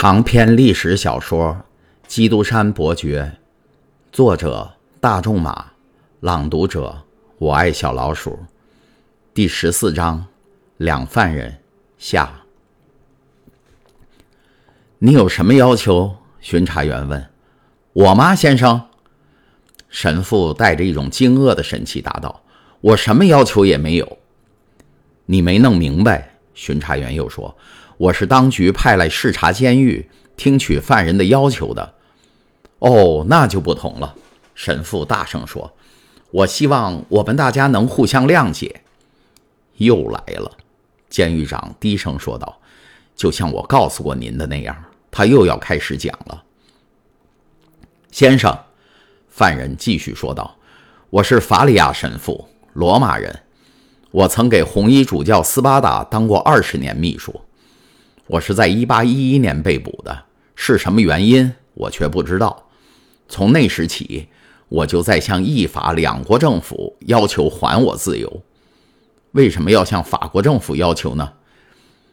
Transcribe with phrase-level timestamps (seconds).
[0.00, 1.48] 长篇历史小说
[2.06, 3.32] 《基督山伯爵》，
[4.12, 5.72] 作者大仲马，
[6.20, 7.02] 朗读者
[7.38, 8.38] 我爱小老鼠，
[9.34, 10.24] 第十四章
[10.76, 11.58] 两犯人
[11.98, 12.32] 下。
[15.00, 16.14] 你有什么要求？
[16.38, 17.28] 巡查员问。
[17.92, 18.80] 我吗，先生？
[19.88, 22.44] 神父带着一种惊愕的神气答道
[22.80, 24.18] ：“我什么要求也没有。”
[25.26, 26.36] 你没弄明白。
[26.54, 27.56] 巡查员又说。
[27.98, 31.94] 我是当局派来视察监狱、听取犯人的要求的。
[32.78, 34.14] 哦，那就不同了。
[34.54, 35.72] 神父大声说
[36.30, 38.82] ：“我希望我们大家能互相谅解。”
[39.78, 40.52] 又来了，
[41.10, 42.60] 监狱长低声说道
[43.16, 44.76] ：“就像我告诉过您的那样，
[45.10, 46.44] 他又要开始讲了。”
[48.12, 48.56] 先生，
[49.28, 50.56] 犯人继续说道
[51.10, 53.40] ：“我是法里亚神父，罗马人。
[54.12, 57.40] 我曾给红衣主教斯巴达当过二十年秘书。”
[58.28, 62.68] 我是在1811年被捕的，是什么原因我却不知道。
[63.26, 64.28] 从那时起，
[64.68, 68.42] 我就在向意法两国政府要求还我自由。
[69.32, 71.32] 为什么要向法国政府要求呢？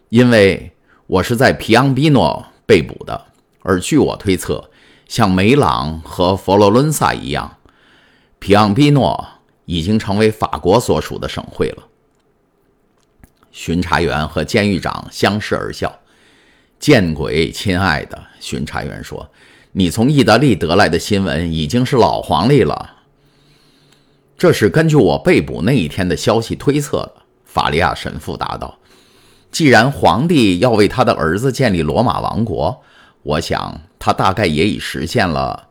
[0.07, 0.71] 因为
[1.05, 3.25] 我是在皮昂比诺被捕的，
[3.61, 4.69] 而据我推测，
[5.09, 7.57] 像梅朗和佛罗伦萨一样，
[8.39, 9.27] 皮昂比诺
[9.65, 11.83] 已经成为法国所属的省会了。
[13.51, 15.99] 巡查员和监狱长相视而笑。
[16.85, 19.27] 见鬼，亲爱的巡查员说
[19.73, 22.97] ：“你从意大利得来的新闻已经是老黄历了。”
[24.37, 27.13] 这是根据我被捕那一天的消息推测的。”
[27.43, 28.77] 法利亚神父答道。
[29.51, 32.83] “既然皇帝要为他的儿子建立罗马王国，
[33.23, 35.69] 我想他大概也已实现了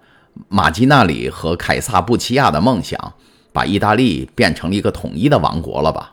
[0.48, 3.14] 马基纳里和凯撒布奇亚的梦想，
[3.52, 6.12] 把意大利变成了一个统一的王国了吧？”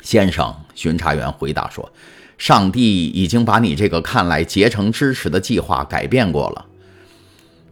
[0.00, 1.86] 先生，巡查员回答说。
[2.40, 6.64] 上帝已经把你这个看来竭诚支持的计划改变过了，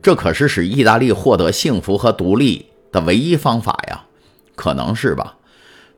[0.03, 4.05] 这可是使意大利获得幸福和独立的唯一方法呀，
[4.55, 5.37] 可能是吧？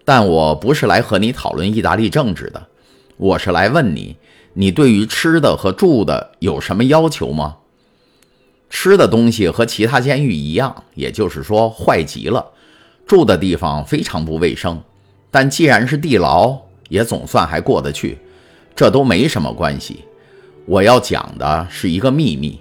[0.04, 2.68] 但我不是来和你讨论意大利政治的，
[3.16, 4.14] 我是来问你，
[4.52, 7.56] 你对于吃的和住的有什么要求吗？
[8.70, 12.52] 吃的东西和其他监狱一样，也就是说坏极了；
[13.04, 14.80] 住的地方非常不卫生，
[15.28, 16.56] 但既然是地牢，
[16.88, 18.16] 也总算还过得去。
[18.74, 20.04] 这都没什么关系，
[20.66, 22.60] 我要讲的是一个秘密，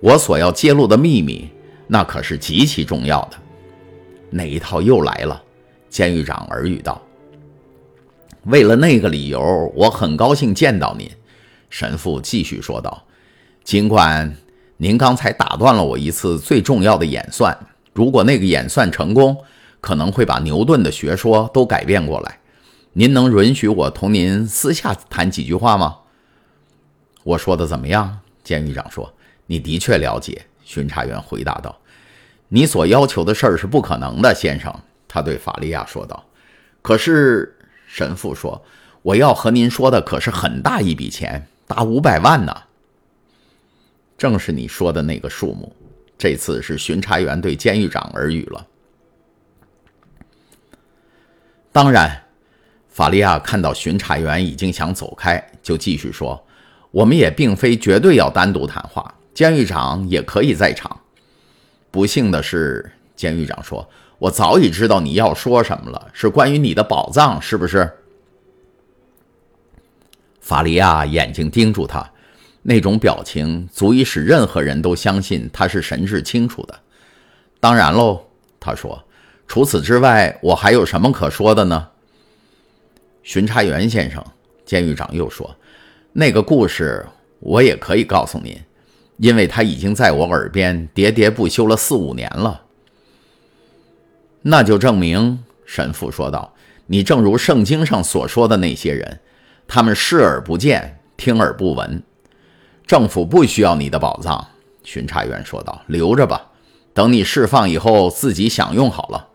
[0.00, 1.48] 我所要揭露的秘密，
[1.86, 3.36] 那可是极其重要的。
[4.30, 5.42] 那一套又来了，
[5.88, 7.00] 监狱长耳语道。
[8.44, 11.08] 为了那个理由，我很高兴见到您。
[11.70, 13.04] 神父继续说道。
[13.62, 14.34] 尽管
[14.78, 17.56] 您刚才打断了我一次最重要的演算，
[17.92, 19.36] 如果那个演算成功，
[19.80, 22.38] 可能会把牛顿的学说都改变过来。
[22.94, 25.98] 您能允许我同您私下谈几句话吗？
[27.22, 28.20] 我说的怎么样？
[28.42, 29.12] 监狱长说
[29.46, 31.78] ：“你的确了解。”巡查员回答道
[32.48, 34.74] ：“你所要求的事儿是不可能的，先生。”
[35.06, 36.24] 他对法利亚说道。
[36.82, 37.56] “可是，
[37.86, 38.60] 神父说，
[39.02, 42.56] 我要和您说的可是很大一笔钱，达五百万呢。
[44.16, 45.74] 正是你说的那个数目。
[46.16, 48.66] 这次是巡查员对监狱长耳语了。
[51.70, 52.22] 当然。”
[52.98, 56.44] 法利亚看到巡查员已经想走开，就继续说
[56.90, 60.98] ：“我们也并非绝对要单独谈话，监狱长也可以在场。”
[61.92, 63.88] 不幸的是，监狱长说
[64.18, 67.88] ：“我早已知道你要说什么了，是关于你的宝藏，是不是？”
[70.42, 72.04] 法利亚眼睛盯住他，
[72.62, 76.76] 那种表情足以使任何人都相信他是神志清楚的。
[77.60, 78.20] 当然喽，
[78.58, 79.00] 他说
[79.46, 81.90] ：“除此之外，我还有什么可说的呢？”
[83.28, 84.24] 巡查员先生，
[84.64, 85.54] 监狱长又说
[86.14, 87.04] ：“那个故事
[87.40, 88.58] 我也可以告诉您，
[89.18, 92.62] 因为他已经在我耳边喋喋不休了四五年了。”
[94.40, 96.54] 那就证明，神父说道
[96.88, 99.20] ：“你正如圣经上所说的那些人，
[99.66, 102.02] 他们视而不见，听而不闻。
[102.86, 104.42] 政府不需要你的宝藏。”
[104.82, 106.50] 巡查员说道：“留着吧，
[106.94, 109.28] 等你释放以后自己享用好了。”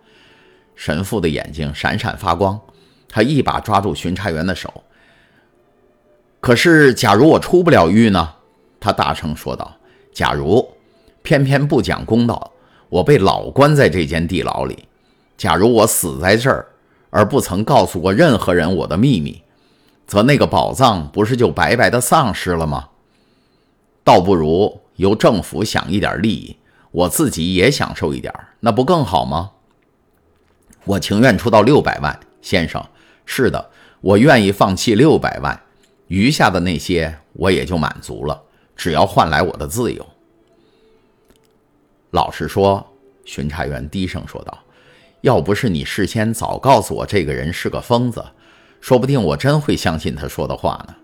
[0.75, 2.59] 神父的眼睛闪闪发光。
[3.13, 4.83] 他一把抓住巡查员的手。
[6.39, 8.33] 可是，假如我出不了狱呢？
[8.79, 9.71] 他大声说道
[10.11, 10.67] ：“假如
[11.21, 12.51] 偏偏不讲公道，
[12.89, 14.75] 我被老关在这间地牢里；
[15.37, 16.65] 假如我死在这儿，
[17.11, 19.43] 而不曾告诉过任何人我的秘密，
[20.07, 22.89] 则那个宝藏不是就白白的丧失了吗？
[24.03, 26.57] 倒不如由政府享一点利益，
[26.89, 29.51] 我自己也享受一点，那不更好吗？
[30.85, 32.83] 我情愿出到六百万，先生。”
[33.25, 33.69] 是的，
[34.01, 35.59] 我愿意放弃六百万，
[36.07, 38.41] 余下的那些我也就满足了，
[38.75, 40.05] 只要换来我的自由。
[42.11, 42.85] 老实说，
[43.25, 44.59] 巡查员低声说道
[45.21, 48.23] ：“要不是你事先早告诉我这个人是个疯子，
[48.81, 50.95] 说不定我真会相信他说的话呢。”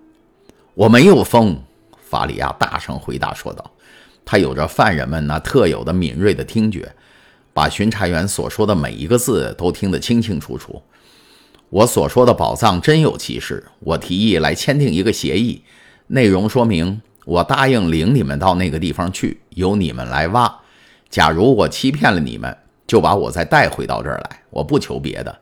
[0.76, 1.58] 我没有疯，
[2.00, 3.72] 法里亚大声回答说道
[4.24, 6.94] ：“他有着犯人们那特有的敏锐的听觉，
[7.54, 10.82] 把巡查员所说的每一个字都听得清清楚楚。
[11.70, 13.64] 我所说的宝藏真有其事。
[13.80, 15.64] 我提议来签订一个协议，
[16.08, 20.60] 内容说明我答应领你们到那个地方去，由你们来挖。”
[21.10, 22.56] 假如我欺骗了你们，
[22.86, 24.42] 就把我再带回到这儿来。
[24.52, 25.40] 我不求别的。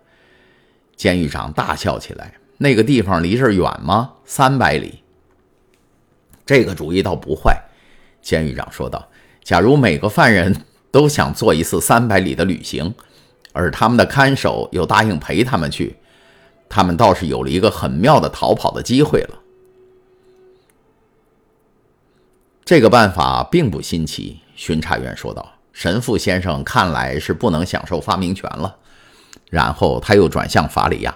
[0.96, 2.34] 监狱长大笑起来。
[2.58, 4.14] 那个地方离这儿远吗？
[4.26, 5.04] 三百里。
[6.46, 7.62] 这个主意倒不坏。
[8.22, 9.08] 监狱长说道
[9.44, 10.56] ：“假如每个犯人
[10.90, 12.96] 都想做一次三百里的旅行，
[13.52, 15.96] 而他们的看守又答应陪他们去，
[16.70, 19.40] 他们倒是有了一个很妙的逃跑的机会了。”
[22.66, 24.40] 这个办法并不新奇。
[24.56, 25.54] 巡查员说道。
[25.72, 28.76] 神父先生看来是不能享受发明权了。
[29.52, 31.16] 然后他又转向法里亚：“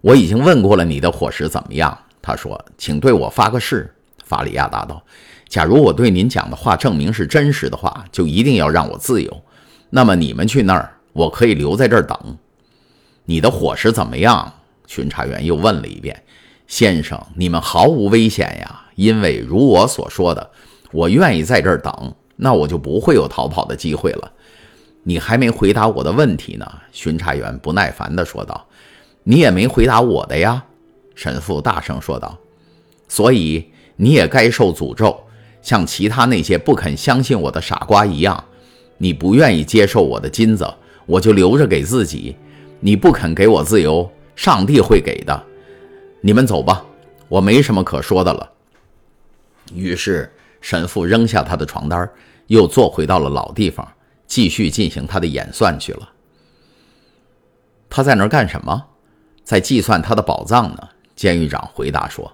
[0.00, 5.02] 我已经问过了你的伙食怎么样？”他说：“请对我发个誓。”法里亚答道
[5.46, 9.42] ：“假如我对您讲的话证明是真实的话，就一定要让我自由。
[9.90, 12.38] 那么你们去那儿，我可以留在这儿等。
[13.26, 14.54] 你的伙食怎么样？”
[14.88, 16.20] 巡查员又问了一遍
[16.66, 20.50] ：“先生，你们毫无危险呀，因为如我所说的，
[20.90, 24.32] 我愿意在这儿等。”那我就不会有逃跑的机会了。
[25.02, 28.64] 你还没回答我的问题呢，巡查员不耐烦地说道。
[29.24, 30.64] 你也没回答我的呀，
[31.16, 32.38] 神父大声说道。
[33.08, 35.20] 所以你也该受诅咒，
[35.60, 38.44] 像其他那些不肯相信我的傻瓜一样。
[38.98, 40.64] 你不愿意接受我的金子，
[41.06, 42.36] 我就留着给自己。
[42.78, 44.08] 你不肯给我自由，
[44.38, 45.46] 上帝会给的。
[46.20, 46.86] 你们走吧，
[47.26, 48.48] 我没什么可说的了。
[49.74, 52.08] 于是神父扔下他的床单。
[52.46, 53.86] 又坐回到了老地方，
[54.26, 56.08] 继续进行他的演算去了。
[57.90, 58.86] 他在那儿干什么？
[59.44, 60.88] 在计算他的宝藏呢？
[61.14, 62.32] 监狱长回答说。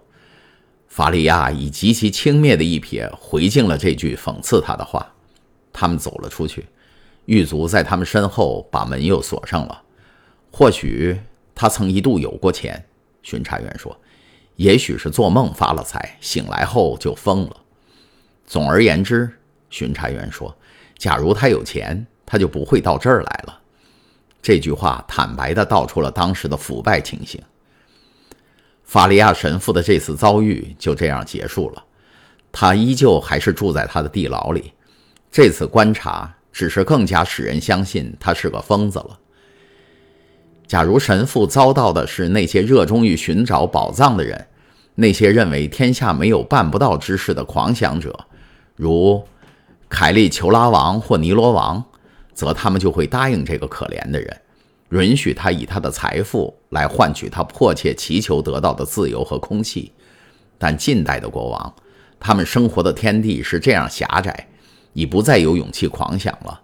[0.86, 5.04] 法利亚以极其轻蔑的一瞥回敬了这句讽刺他的话。
[5.72, 6.64] 他们走了出去，
[7.24, 9.82] 狱卒在他们身后把门又锁上了。
[10.52, 11.18] 或许
[11.54, 12.84] 他曾一度有过钱，
[13.22, 13.96] 巡查员说。
[14.56, 17.56] 也许是做梦发了财，醒来后就疯了。
[18.46, 19.28] 总而言之。
[19.68, 20.56] 巡查员说
[20.96, 23.60] ：“假如他有钱，他就不会到这儿来了。”
[24.40, 27.42] 这句话坦白地道出了当时的腐败情形。
[28.84, 31.84] 法利亚神父的这次遭遇就这样结束了。
[32.52, 34.72] 他依旧还是住在他的地牢里。
[35.32, 39.18] 这次观察只是更加使人相信他是个疯子了。
[40.74, 44.48] 假如神父遭到的是那些热衷于寻找宝藏的人，
[44.96, 48.18] 那些认为天下没有办不到之事的狂想者，
[48.74, 49.24] 如……
[49.88, 51.84] 凯利裘拉王或尼罗王，
[52.32, 54.36] 则他们就会答应这个可怜的人，
[54.88, 59.92] 允许他以他的财富来换取他迫切祈求得到的自由和空气。
[60.58, 61.74] 但近代的国王，
[62.18, 64.48] 他们生活的天地是这样狭窄，
[64.92, 66.60] 已不再有勇气狂想了。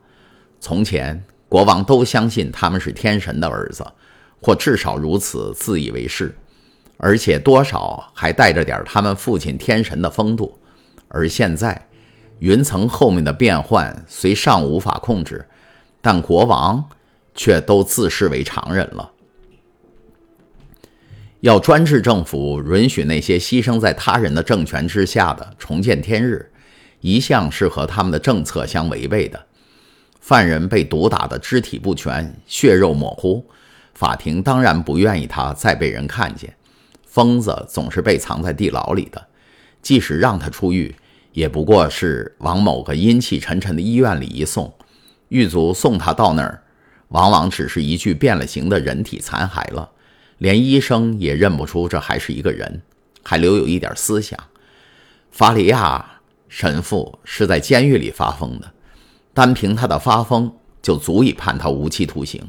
[0.58, 3.84] 从前，国王都相信他们是天神的儿子，
[4.40, 6.32] 或至少如此自以为是，
[6.96, 10.56] 而且多少还带着点他们父亲天神的风度。
[11.08, 11.88] 而现在，
[12.38, 15.44] 云层后面的变幻虽尚无法控制，
[16.00, 16.88] 但国王
[17.34, 19.10] 却都自视为常人了。
[21.40, 26.52] 要专制政府允许那些牺牲在他人的政权之下的重见天日，
[27.00, 29.46] 一向是和他们的政策相违背的。
[30.20, 33.44] 犯人被毒打的肢体不全、血肉模糊，
[33.94, 36.54] 法庭当然不愿意他再被人看见。
[37.04, 39.26] 疯子总是被藏在地牢里的，
[39.82, 40.94] 即使让他出狱。
[41.32, 44.74] 也不过是往某个阴气沉沉的医院里一送，
[45.28, 46.62] 狱卒送他到那儿，
[47.08, 49.90] 往往只是一具变了形的人体残骸了，
[50.38, 52.82] 连医生也认不出这还是一个人，
[53.22, 54.36] 还留有一点思想。
[55.30, 58.72] 法里亚神父是在监狱里发疯的，
[59.32, 62.48] 单凭他的发疯就足以判他无期徒刑。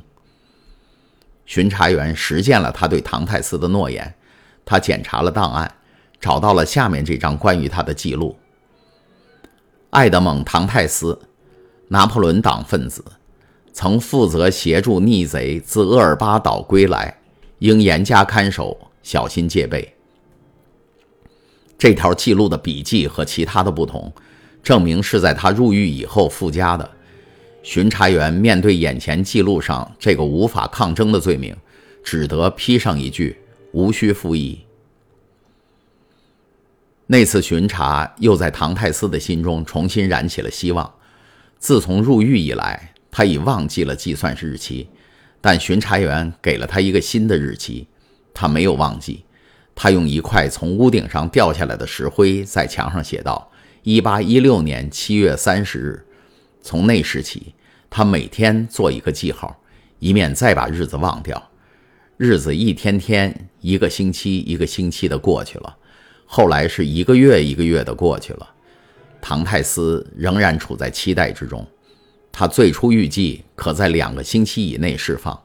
[1.46, 4.14] 巡查员实践了他对唐泰斯的诺言，
[4.64, 5.76] 他检查了档案，
[6.20, 8.38] 找到了下面这张关于他的记录。
[9.90, 11.20] 爱德蒙·唐泰斯，
[11.90, 13.04] 拿破仑党分子，
[13.74, 17.18] 曾负责协助逆贼自厄尔巴岛归来，
[17.60, 19.94] 应严加看守，小心戒备。
[21.78, 24.14] 这条记录的笔记和其他的不同，
[24.64, 26.90] 证明是在他入狱以后附加的。
[27.64, 31.56] 巡查员面对眼前记录上这个无法抗争的罪名，
[32.04, 33.38] 只得批上一句
[33.72, 34.62] ：“无需复议。”
[37.06, 40.92] 那次巡查又在唐泰斯的心中重新燃起了希望。
[41.60, 44.88] 自从入狱以来，他已忘记了计算日期，
[45.42, 47.88] 但巡查员给了他一个新的日期，
[48.34, 49.26] 他没有忘记。
[49.76, 53.50] 他用一块从屋顶上掉下来的石灰在墙上写道
[53.84, 56.06] ：“一八一六年七月三十日。”
[56.64, 57.56] 从那时起，
[57.90, 59.64] 他每天做一个记号，
[59.98, 61.50] 以免再把日子忘掉。
[62.18, 65.76] 日子一天天、一个星期一个星期的过去了，
[66.28, 68.48] 后来是一个月一个月的过去了。
[69.20, 71.66] 唐泰斯仍然处在期待之中。
[72.32, 75.38] 他最初预计可在两个星期以内释放，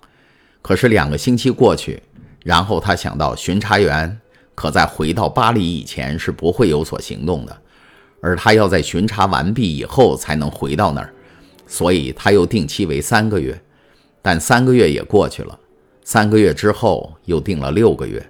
[0.61, 2.03] 可是两个星期过去，
[2.45, 4.21] 然后他想到巡查员
[4.55, 7.63] 可在回到巴黎以前是不会有所行动的，
[8.21, 11.13] 而他要在巡查完毕以后才能回到那儿，
[11.67, 13.61] 所以他又定期为三个月。
[14.23, 15.59] 但三个月也过去了。
[16.03, 18.25] 三个月之后，又定了六个月，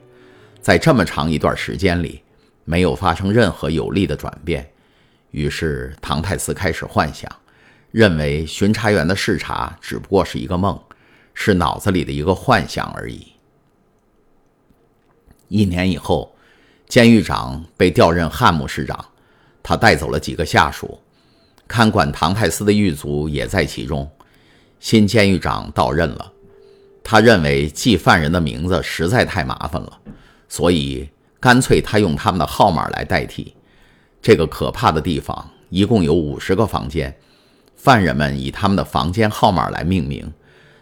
[0.60, 2.22] 在这么长一段时间里，
[2.64, 4.68] 没有发生任何有利的转变。
[5.30, 7.30] 于是，唐泰斯开始幻想，
[7.90, 10.78] 认为巡查员的视察只不过是一个梦，
[11.34, 13.26] 是脑子里的一个幻想而已。
[15.48, 16.34] 一年以后，
[16.88, 19.04] 监狱长被调任汉姆市长，
[19.68, 20.96] 他带走了几个下属，
[21.66, 24.08] 看管唐泰斯的狱卒也在其中。
[24.78, 26.32] 新监狱长到任了。
[27.02, 29.98] 他认为记犯人的名字实在太麻烦了，
[30.48, 33.56] 所以干脆他用他们的号码来代替。
[34.22, 37.12] 这个可怕的地方一共有五十个房间，
[37.74, 40.32] 犯人们以他们的房间号码来命名。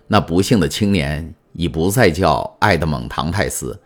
[0.09, 3.81] 那不幸的青年已不再叫爱德蒙·唐泰斯，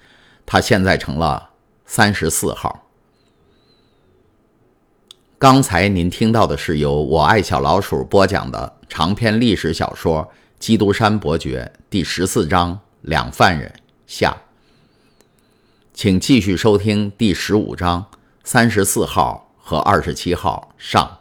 [0.45, 1.50] 他现在成了
[1.87, 2.88] 三十四号。
[5.40, 10.25] 刚才您听到的是由我爱小老鼠播讲的长篇历史小说。
[10.59, 13.73] 《基督山伯爵》第十四章两犯人
[14.09, 14.37] 下，
[15.95, 18.04] 请继续收听第十五章
[18.42, 21.18] 三十四号和二十七号上。